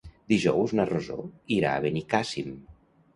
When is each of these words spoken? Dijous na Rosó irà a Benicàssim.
Dijous 0.31 0.71
na 0.79 0.85
Rosó 0.91 1.17
irà 1.57 1.73
a 1.73 1.83
Benicàssim. 1.85 2.49